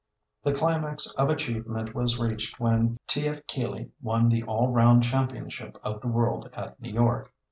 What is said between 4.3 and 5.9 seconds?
all round championship